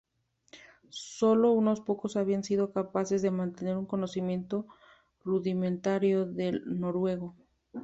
Sólo 0.89 1.51
unos 1.51 1.79
pocos 1.81 2.15
habían 2.17 2.43
sido 2.43 2.71
capaces 2.71 3.21
de 3.21 3.29
mantener 3.29 3.77
un 3.77 3.85
conocimiento 3.85 4.65
rudimentario 5.23 6.25
del 6.25 6.63
noruego. 6.65 7.35